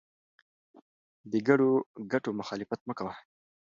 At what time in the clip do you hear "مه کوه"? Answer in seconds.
2.87-3.13